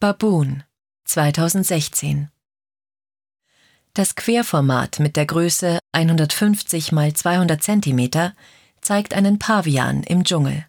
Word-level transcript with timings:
Baboon 0.00 0.62
2016 1.06 2.30
Das 3.94 4.14
Querformat 4.14 5.00
mit 5.00 5.16
der 5.16 5.26
Größe 5.26 5.80
150 5.90 6.92
x 6.92 7.20
200 7.20 7.60
cm 7.60 8.32
zeigt 8.80 9.12
einen 9.12 9.40
Pavian 9.40 10.04
im 10.04 10.22
Dschungel. 10.22 10.66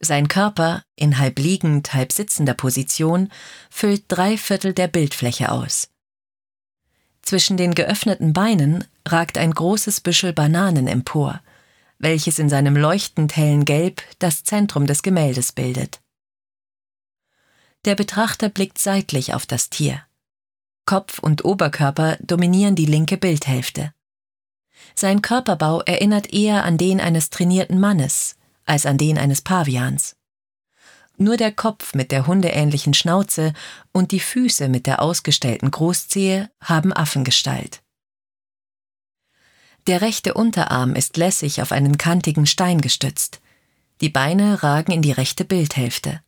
Sein 0.00 0.28
Körper, 0.28 0.82
in 0.96 1.18
halb 1.18 1.38
liegend, 1.38 1.92
halb 1.92 2.10
sitzender 2.12 2.54
Position, 2.54 3.30
füllt 3.68 4.04
drei 4.08 4.38
Viertel 4.38 4.72
der 4.72 4.88
Bildfläche 4.88 5.52
aus. 5.52 5.90
Zwischen 7.20 7.58
den 7.58 7.74
geöffneten 7.74 8.32
Beinen 8.32 8.84
ragt 9.06 9.36
ein 9.36 9.50
großes 9.50 10.00
Büschel 10.00 10.32
Bananen 10.32 10.86
empor, 10.86 11.42
welches 11.98 12.38
in 12.38 12.48
seinem 12.48 12.78
leuchtend 12.78 13.36
hellen 13.36 13.66
Gelb 13.66 14.02
das 14.18 14.42
Zentrum 14.42 14.86
des 14.86 15.02
Gemäldes 15.02 15.52
bildet. 15.52 16.00
Der 17.84 17.94
Betrachter 17.94 18.48
blickt 18.50 18.78
seitlich 18.78 19.32
auf 19.32 19.46
das 19.46 19.70
Tier. 19.70 20.02
Kopf 20.84 21.18
und 21.18 21.44
Oberkörper 21.44 22.18
dominieren 22.20 22.74
die 22.74 22.86
linke 22.86 23.16
Bildhälfte. 23.16 23.94
Sein 24.94 25.22
Körperbau 25.22 25.80
erinnert 25.82 26.32
eher 26.32 26.64
an 26.64 26.78
den 26.78 27.00
eines 27.00 27.30
trainierten 27.30 27.80
Mannes 27.80 28.36
als 28.64 28.86
an 28.86 28.98
den 28.98 29.18
eines 29.18 29.42
Pavians. 29.42 30.16
Nur 31.16 31.36
der 31.36 31.52
Kopf 31.52 31.94
mit 31.94 32.12
der 32.12 32.26
hundeähnlichen 32.26 32.94
Schnauze 32.94 33.52
und 33.92 34.12
die 34.12 34.20
Füße 34.20 34.68
mit 34.68 34.86
der 34.86 35.02
ausgestellten 35.02 35.70
Großzehe 35.70 36.50
haben 36.62 36.92
Affengestalt. 36.92 37.82
Der 39.86 40.00
rechte 40.00 40.34
Unterarm 40.34 40.94
ist 40.94 41.16
lässig 41.16 41.62
auf 41.62 41.72
einen 41.72 41.98
kantigen 41.98 42.46
Stein 42.46 42.80
gestützt. 42.80 43.40
Die 44.00 44.08
Beine 44.08 44.62
ragen 44.62 44.92
in 44.92 45.02
die 45.02 45.12
rechte 45.12 45.44
Bildhälfte. 45.44 46.22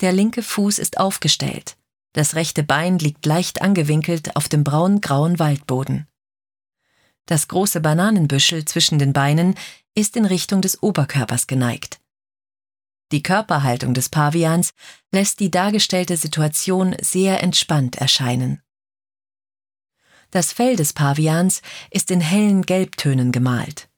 Der 0.00 0.12
linke 0.12 0.42
Fuß 0.42 0.78
ist 0.78 0.98
aufgestellt. 0.98 1.76
Das 2.12 2.34
rechte 2.34 2.62
Bein 2.62 2.98
liegt 2.98 3.24
leicht 3.26 3.62
angewinkelt 3.62 4.34
auf 4.36 4.48
dem 4.48 4.64
braun-grauen 4.64 5.38
Waldboden. 5.38 6.06
Das 7.26 7.48
große 7.48 7.80
Bananenbüschel 7.80 8.64
zwischen 8.64 8.98
den 8.98 9.12
Beinen 9.12 9.54
ist 9.94 10.16
in 10.16 10.24
Richtung 10.24 10.62
des 10.62 10.82
Oberkörpers 10.82 11.46
geneigt. 11.46 12.00
Die 13.12 13.22
Körperhaltung 13.22 13.94
des 13.94 14.08
Pavians 14.08 14.72
lässt 15.12 15.40
die 15.40 15.50
dargestellte 15.50 16.16
Situation 16.16 16.94
sehr 17.00 17.42
entspannt 17.42 17.96
erscheinen. 17.96 18.62
Das 20.30 20.52
Fell 20.52 20.76
des 20.76 20.92
Pavians 20.92 21.62
ist 21.90 22.10
in 22.10 22.20
hellen 22.20 22.62
Gelbtönen 22.62 23.32
gemalt. 23.32 23.88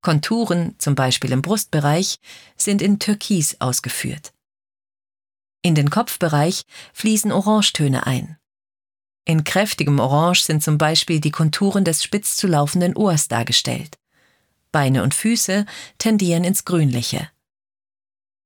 Konturen, 0.00 0.74
zum 0.78 0.94
Beispiel 0.94 1.32
im 1.32 1.42
Brustbereich, 1.42 2.18
sind 2.56 2.82
in 2.82 2.98
Türkis 2.98 3.60
ausgeführt. 3.60 4.32
In 5.62 5.74
den 5.74 5.90
Kopfbereich 5.90 6.64
fließen 6.92 7.32
Orangetöne 7.32 8.06
ein. 8.06 8.36
In 9.24 9.44
kräftigem 9.44 9.98
Orange 9.98 10.42
sind 10.42 10.62
zum 10.62 10.78
Beispiel 10.78 11.20
die 11.20 11.30
Konturen 11.30 11.84
des 11.84 12.02
spitz 12.02 12.36
zu 12.36 12.46
laufenden 12.46 12.96
Ohrs 12.96 13.28
dargestellt. 13.28 13.98
Beine 14.72 15.02
und 15.02 15.14
Füße 15.14 15.66
tendieren 15.98 16.44
ins 16.44 16.64
Grünliche. 16.64 17.28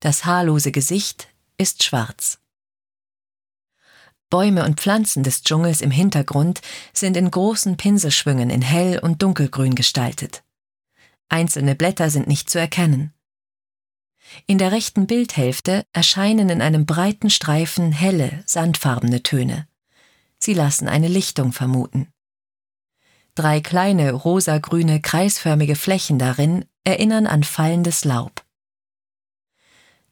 Das 0.01 0.25
haarlose 0.25 0.73
Gesicht 0.73 1.29
ist 1.59 1.85
schwarz. 1.85 2.39
Bäume 4.31 4.65
und 4.65 4.81
Pflanzen 4.81 5.23
des 5.23 5.43
Dschungels 5.43 5.83
im 5.83 5.91
Hintergrund 5.91 6.63
sind 6.93 7.17
in 7.17 7.31
großen 7.31 7.77
Pinselschwüngen 7.77 8.51
in 8.51 8.63
hell 8.63 8.99
und 8.99 9.23
dunkelgrün 9.23 9.75
gestaltet. 9.75 10.43
Einzelne 11.29 11.75
Blätter 11.75 12.11
sind 12.11 12.27
nicht 12.27 12.49
zu 12.49 12.59
erkennen. 12.59 13.13
In 14.47 14.59
der 14.59 14.73
rechten 14.73 15.07
Bildhälfte 15.07 15.85
erscheinen 15.93 16.49
in 16.49 16.63
einem 16.63 16.87
breiten 16.87 17.31
Streifen 17.31 17.93
helle, 17.93 18.43
sandfarbene 18.47 19.23
Töne. 19.23 19.67
Sie 20.39 20.55
lassen 20.55 20.89
eine 20.89 21.09
Lichtung 21.09 21.53
vermuten. 21.53 22.09
Drei 23.35 23.61
kleine, 23.61 24.13
rosagrüne, 24.13 25.01
kreisförmige 25.01 25.77
Flächen 25.77 26.19
darin 26.19 26.65
erinnern 26.85 27.27
an 27.27 27.45
fallendes 27.45 28.05
Laub. 28.05 28.45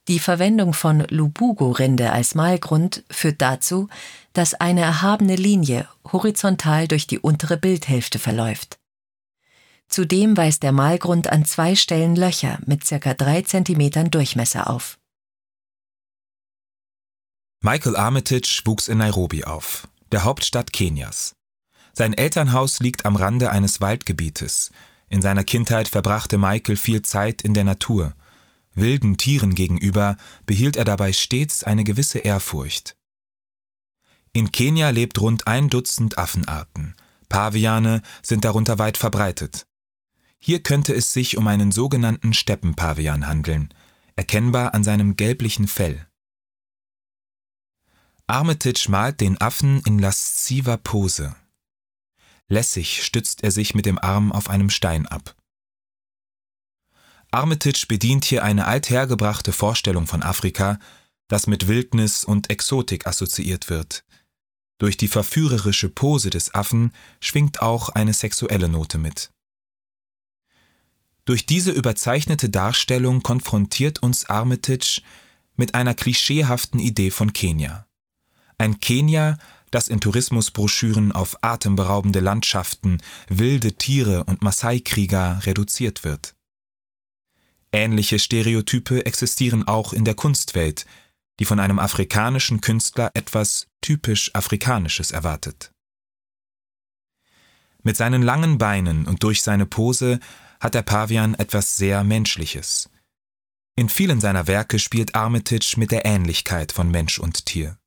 Die 0.07 0.19
Verwendung 0.19 0.73
von 0.73 1.01
Lubugo-Rinde 1.07 2.11
als 2.11 2.33
Malgrund 2.33 3.03
führt 3.11 3.41
dazu, 3.41 3.87
dass 4.33 4.55
eine 4.55 4.81
erhabene 4.81 5.35
Linie 5.35 5.87
horizontal 6.11 6.87
durch 6.87 7.05
die 7.05 7.19
untere 7.19 7.57
Bildhälfte 7.57 8.17
verläuft. 8.17 8.80
Zudem 9.91 10.37
weist 10.37 10.63
der 10.63 10.71
Malgrund 10.71 11.27
an 11.27 11.43
zwei 11.43 11.75
Stellen 11.75 12.15
Löcher 12.15 12.59
mit 12.65 12.85
ca. 12.87 13.13
drei 13.13 13.41
Zentimetern 13.41 14.09
Durchmesser 14.09 14.69
auf. 14.69 14.97
Michael 17.61 17.97
Armitage 17.97 18.61
wuchs 18.63 18.87
in 18.87 18.99
Nairobi 18.99 19.43
auf, 19.43 19.89
der 20.13 20.23
Hauptstadt 20.23 20.71
Kenias. 20.71 21.35
Sein 21.91 22.13
Elternhaus 22.13 22.79
liegt 22.79 23.05
am 23.05 23.17
Rande 23.17 23.51
eines 23.51 23.81
Waldgebietes. 23.81 24.71
In 25.09 25.21
seiner 25.21 25.43
Kindheit 25.43 25.89
verbrachte 25.89 26.37
Michael 26.37 26.77
viel 26.77 27.01
Zeit 27.01 27.41
in 27.41 27.53
der 27.53 27.65
Natur. 27.65 28.13
Wilden 28.73 29.17
Tieren 29.17 29.55
gegenüber 29.55 30.15
behielt 30.45 30.77
er 30.77 30.85
dabei 30.85 31.11
stets 31.11 31.65
eine 31.65 31.83
gewisse 31.83 32.19
Ehrfurcht. 32.19 32.95
In 34.31 34.53
Kenia 34.53 34.91
lebt 34.91 35.19
rund 35.19 35.47
ein 35.47 35.67
Dutzend 35.67 36.17
Affenarten. 36.17 36.95
Paviane 37.27 38.01
sind 38.23 38.45
darunter 38.45 38.79
weit 38.79 38.95
verbreitet. 38.97 39.65
Hier 40.43 40.63
könnte 40.63 40.93
es 40.95 41.13
sich 41.13 41.37
um 41.37 41.47
einen 41.47 41.71
sogenannten 41.71 42.33
Steppenpavian 42.33 43.27
handeln, 43.27 43.71
erkennbar 44.15 44.73
an 44.73 44.83
seinem 44.83 45.15
gelblichen 45.15 45.67
Fell. 45.67 46.07
Armitage 48.25 48.87
malt 48.89 49.21
den 49.21 49.39
Affen 49.39 49.81
in 49.85 49.99
lasziver 49.99 50.77
Pose. 50.77 51.35
Lässig 52.47 53.03
stützt 53.03 53.43
er 53.43 53.51
sich 53.51 53.75
mit 53.75 53.85
dem 53.85 53.99
Arm 53.99 54.31
auf 54.31 54.49
einem 54.49 54.69
Stein 54.69 55.05
ab. 55.05 55.35
Armitage 57.29 57.85
bedient 57.87 58.25
hier 58.25 58.43
eine 58.43 58.65
althergebrachte 58.65 59.53
Vorstellung 59.53 60.07
von 60.07 60.23
Afrika, 60.23 60.79
das 61.27 61.45
mit 61.45 61.67
Wildnis 61.67 62.25
und 62.25 62.49
Exotik 62.49 63.05
assoziiert 63.05 63.69
wird. 63.69 64.03
Durch 64.79 64.97
die 64.97 65.07
verführerische 65.07 65.89
Pose 65.89 66.29
des 66.31 66.53
Affen 66.55 66.93
schwingt 67.19 67.61
auch 67.61 67.89
eine 67.89 68.13
sexuelle 68.13 68.67
Note 68.67 68.97
mit. 68.97 69.31
Durch 71.31 71.45
diese 71.45 71.71
überzeichnete 71.71 72.49
Darstellung 72.49 73.23
konfrontiert 73.23 74.03
uns 74.03 74.25
Armitage 74.25 75.01
mit 75.55 75.75
einer 75.75 75.93
klischeehaften 75.93 76.77
Idee 76.77 77.09
von 77.09 77.31
Kenia. 77.31 77.87
Ein 78.57 78.81
Kenia, 78.81 79.37
das 79.69 79.87
in 79.87 80.01
Tourismusbroschüren 80.01 81.13
auf 81.13 81.37
atemberaubende 81.41 82.19
Landschaften, 82.19 82.97
wilde 83.29 83.71
Tiere 83.71 84.25
und 84.25 84.41
Maasai-Krieger 84.41 85.39
reduziert 85.45 86.03
wird. 86.03 86.35
Ähnliche 87.71 88.19
Stereotype 88.19 89.05
existieren 89.05 89.65
auch 89.65 89.93
in 89.93 90.03
der 90.03 90.15
Kunstwelt, 90.15 90.85
die 91.39 91.45
von 91.45 91.61
einem 91.61 91.79
afrikanischen 91.79 92.59
Künstler 92.59 93.09
etwas 93.13 93.67
typisch 93.79 94.35
Afrikanisches 94.35 95.11
erwartet. 95.11 95.71
Mit 97.83 97.95
seinen 97.95 98.21
langen 98.21 98.57
Beinen 98.57 99.07
und 99.07 99.23
durch 99.23 99.41
seine 99.41 99.65
Pose 99.65 100.19
hat 100.61 100.75
der 100.75 100.83
Pavian 100.83 101.33
etwas 101.33 101.75
sehr 101.75 102.05
Menschliches. 102.05 102.89
In 103.75 103.89
vielen 103.89 104.21
seiner 104.21 104.47
Werke 104.47 104.79
spielt 104.79 105.15
Armitage 105.15 105.73
mit 105.77 105.91
der 105.91 106.05
Ähnlichkeit 106.05 106.71
von 106.71 106.89
Mensch 106.89 107.19
und 107.19 107.45
Tier. 107.45 107.77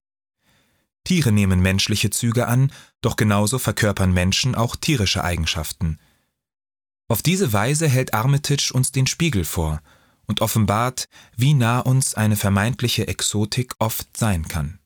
Tiere 1.05 1.33
nehmen 1.33 1.61
menschliche 1.61 2.11
Züge 2.11 2.49
an, 2.49 2.73
doch 3.01 3.17
genauso 3.17 3.59
verkörpern 3.59 4.13
Menschen 4.13 4.55
auch 4.55 4.75
tierische 4.75 5.23
Eigenschaften. 5.23 5.99
Auf 7.09 7.23
diese 7.23 7.53
Weise 7.53 7.87
hält 7.87 8.15
Armitage 8.15 8.73
uns 8.73 8.91
den 8.91 9.07
Spiegel 9.07 9.45
vor 9.45 9.81
und 10.27 10.41
offenbart, 10.41 11.07
wie 11.37 11.55
nah 11.55 11.81
uns 11.81 12.15
eine 12.15 12.37
vermeintliche 12.37 13.07
Exotik 13.07 13.75
oft 13.79 14.17
sein 14.17 14.49
kann. 14.49 14.79